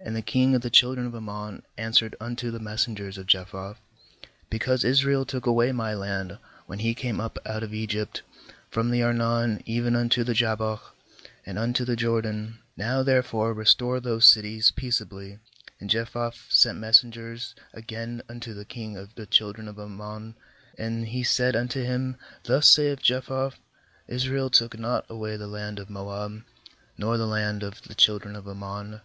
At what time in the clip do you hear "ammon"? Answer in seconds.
1.14-1.62, 19.78-20.34, 28.48-29.02